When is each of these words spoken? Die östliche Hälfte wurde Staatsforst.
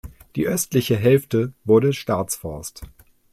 Die 0.35 0.47
östliche 0.47 0.97
Hälfte 0.97 1.53
wurde 1.63 1.93
Staatsforst. 1.93 2.81